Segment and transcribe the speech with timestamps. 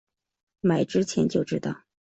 [0.61, 1.83] 买之前就知道